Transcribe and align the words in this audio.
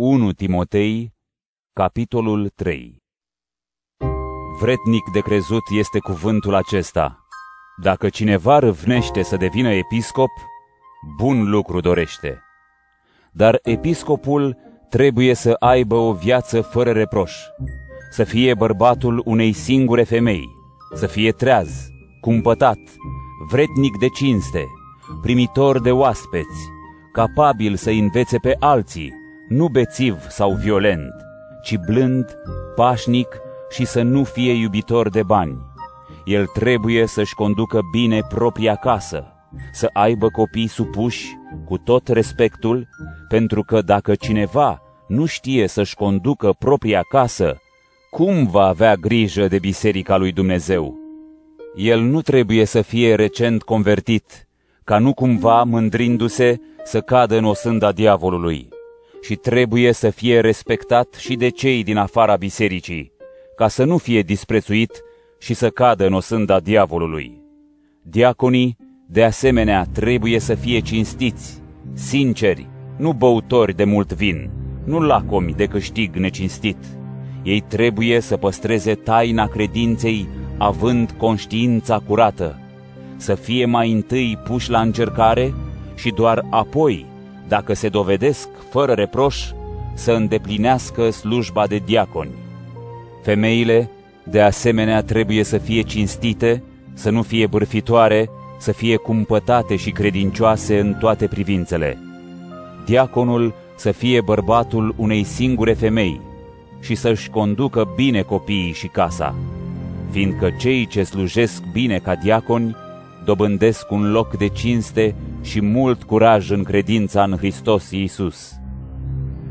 1 0.00 0.32
Timotei, 0.32 1.14
capitolul 1.72 2.48
3 2.48 2.96
Vretnic 4.60 5.10
de 5.12 5.20
crezut 5.20 5.62
este 5.70 5.98
cuvântul 5.98 6.54
acesta. 6.54 7.26
Dacă 7.82 8.08
cineva 8.08 8.58
râvnește 8.58 9.22
să 9.22 9.36
devină 9.36 9.70
episcop, 9.72 10.30
bun 11.16 11.50
lucru 11.50 11.80
dorește. 11.80 12.42
Dar 13.32 13.58
episcopul 13.62 14.56
trebuie 14.88 15.34
să 15.34 15.56
aibă 15.58 15.94
o 15.94 16.12
viață 16.12 16.60
fără 16.60 16.92
reproș, 16.92 17.32
să 18.10 18.24
fie 18.24 18.54
bărbatul 18.54 19.22
unei 19.24 19.52
singure 19.52 20.02
femei, 20.02 20.48
să 20.94 21.06
fie 21.06 21.30
treaz, 21.32 21.88
cumpătat, 22.20 22.78
vretnic 23.50 23.98
de 23.98 24.08
cinste, 24.08 24.64
primitor 25.22 25.80
de 25.80 25.90
oaspeți, 25.90 26.70
capabil 27.12 27.76
să 27.76 27.90
învețe 27.90 28.38
pe 28.38 28.56
alții, 28.58 29.26
nu 29.48 29.68
bețiv 29.68 30.26
sau 30.28 30.52
violent, 30.52 31.14
ci 31.62 31.76
blând, 31.76 32.38
pașnic 32.74 33.40
și 33.70 33.84
să 33.84 34.02
nu 34.02 34.24
fie 34.24 34.52
iubitor 34.52 35.08
de 35.08 35.22
bani. 35.22 35.58
El 36.24 36.46
trebuie 36.46 37.06
să-și 37.06 37.34
conducă 37.34 37.80
bine 37.92 38.20
propria 38.28 38.74
casă, 38.74 39.32
să 39.72 39.90
aibă 39.92 40.28
copii 40.28 40.66
supuși 40.66 41.36
cu 41.64 41.78
tot 41.78 42.08
respectul, 42.08 42.88
pentru 43.28 43.62
că 43.62 43.80
dacă 43.80 44.14
cineva 44.14 44.82
nu 45.06 45.24
știe 45.24 45.66
să-și 45.66 45.94
conducă 45.94 46.54
propria 46.58 47.02
casă, 47.08 47.56
cum 48.10 48.46
va 48.46 48.66
avea 48.66 48.94
grijă 48.94 49.46
de 49.46 49.58
biserica 49.58 50.16
lui 50.16 50.32
Dumnezeu? 50.32 50.96
El 51.76 52.00
nu 52.00 52.22
trebuie 52.22 52.64
să 52.64 52.82
fie 52.82 53.14
recent 53.14 53.62
convertit, 53.62 54.48
ca 54.84 54.98
nu 54.98 55.14
cumva 55.14 55.62
mândrindu-se 55.62 56.60
să 56.84 57.00
cadă 57.00 57.36
în 57.36 57.44
osânda 57.44 57.92
diavolului 57.92 58.68
și 59.22 59.34
trebuie 59.34 59.92
să 59.92 60.10
fie 60.10 60.40
respectat 60.40 61.14
și 61.14 61.34
de 61.34 61.48
cei 61.48 61.82
din 61.82 61.96
afara 61.96 62.36
bisericii, 62.36 63.12
ca 63.56 63.68
să 63.68 63.84
nu 63.84 63.98
fie 63.98 64.20
disprețuit 64.20 65.02
și 65.38 65.54
să 65.54 65.70
cadă 65.70 66.06
în 66.06 66.12
osânda 66.12 66.60
diavolului. 66.60 67.42
Diaconii, 68.02 68.76
de 69.06 69.24
asemenea, 69.24 69.86
trebuie 69.92 70.38
să 70.38 70.54
fie 70.54 70.80
cinstiți, 70.80 71.62
sinceri, 71.92 72.68
nu 72.96 73.12
băutori 73.12 73.74
de 73.74 73.84
mult 73.84 74.12
vin, 74.12 74.50
nu 74.84 75.00
lacomi 75.00 75.54
de 75.54 75.66
câștig 75.66 76.16
necinstit. 76.16 76.76
Ei 77.42 77.60
trebuie 77.60 78.20
să 78.20 78.36
păstreze 78.36 78.94
taina 78.94 79.46
credinței 79.46 80.28
având 80.58 81.10
conștiința 81.10 81.98
curată, 81.98 82.60
să 83.16 83.34
fie 83.34 83.64
mai 83.64 83.92
întâi 83.92 84.38
puși 84.44 84.70
la 84.70 84.80
încercare 84.80 85.54
și 85.94 86.10
doar 86.10 86.46
apoi, 86.50 87.06
dacă 87.48 87.74
se 87.74 87.88
dovedesc 87.88 88.48
fără 88.70 88.92
reproș, 88.92 89.44
să 89.94 90.12
îndeplinească 90.12 91.10
slujba 91.10 91.66
de 91.66 91.80
diaconi. 91.84 92.30
Femeile, 93.22 93.90
de 94.24 94.40
asemenea, 94.40 95.02
trebuie 95.02 95.42
să 95.42 95.58
fie 95.58 95.82
cinstite, 95.82 96.62
să 96.92 97.10
nu 97.10 97.22
fie 97.22 97.46
bârfitoare, 97.46 98.30
să 98.58 98.72
fie 98.72 98.96
cumpătate 98.96 99.76
și 99.76 99.90
credincioase 99.90 100.78
în 100.78 100.94
toate 100.94 101.26
privințele. 101.26 101.98
Diaconul 102.84 103.54
să 103.76 103.90
fie 103.90 104.20
bărbatul 104.20 104.94
unei 104.96 105.24
singure 105.24 105.72
femei 105.72 106.20
și 106.80 106.94
să-și 106.94 107.30
conducă 107.30 107.88
bine 107.96 108.20
copiii 108.20 108.72
și 108.72 108.86
casa, 108.86 109.34
fiindcă 110.10 110.50
cei 110.58 110.86
ce 110.86 111.02
slujesc 111.02 111.62
bine 111.72 111.98
ca 111.98 112.14
diaconi 112.14 112.76
dobândesc 113.24 113.90
un 113.90 114.10
loc 114.10 114.36
de 114.36 114.48
cinste 114.48 115.14
și 115.42 115.62
mult 115.62 116.02
curaj 116.02 116.50
în 116.50 116.62
credința 116.62 117.22
în 117.22 117.36
Hristos 117.36 117.90
Iisus. 117.90 118.52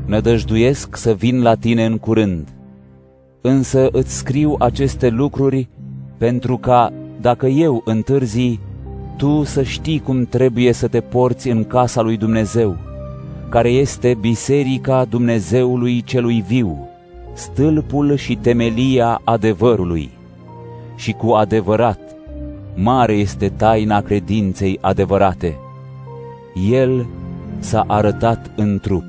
Nădăjduiesc 0.06 0.96
să 0.96 1.12
vin 1.14 1.42
la 1.42 1.54
tine 1.54 1.84
în 1.84 1.98
curând, 1.98 2.48
însă 3.40 3.88
îți 3.92 4.16
scriu 4.16 4.56
aceste 4.58 5.08
lucruri 5.08 5.68
pentru 6.18 6.56
ca, 6.56 6.92
dacă 7.20 7.46
eu 7.46 7.82
întârzi, 7.84 8.58
tu 9.16 9.42
să 9.44 9.62
știi 9.62 10.00
cum 10.00 10.24
trebuie 10.24 10.72
să 10.72 10.88
te 10.88 11.00
porți 11.00 11.48
în 11.48 11.64
casa 11.64 12.00
lui 12.00 12.16
Dumnezeu, 12.16 12.76
care 13.48 13.68
este 13.68 14.16
biserica 14.20 15.04
Dumnezeului 15.04 16.02
celui 16.02 16.44
viu, 16.48 16.88
stâlpul 17.32 18.16
și 18.16 18.36
temelia 18.36 19.20
adevărului. 19.24 20.10
Și 20.96 21.12
cu 21.12 21.30
adevărat, 21.30 22.00
mare 22.74 23.12
este 23.12 23.48
taina 23.48 24.00
credinței 24.00 24.78
adevărate. 24.80 25.58
El 26.66 27.06
s-a 27.58 27.84
arătat 27.86 28.50
în 28.56 28.78
trup, 28.78 29.04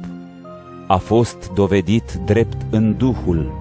a 0.87 0.97
fost 0.97 1.51
dovedit 1.53 2.13
drept 2.25 2.57
în 2.69 2.97
Duhul, 2.97 3.51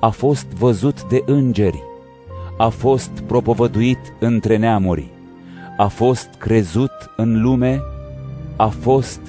a 0.00 0.08
fost 0.08 0.46
văzut 0.46 1.08
de 1.08 1.22
îngeri, 1.26 1.82
a 2.58 2.68
fost 2.68 3.10
propovăduit 3.26 3.98
între 4.20 4.56
neamuri, 4.56 5.06
a 5.76 5.86
fost 5.86 6.28
crezut 6.38 6.92
în 7.16 7.42
lume, 7.42 7.80
a 8.56 8.66
fost 8.66 9.20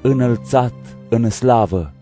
înălțat 0.00 0.74
în 1.08 1.30
slavă 1.30 1.92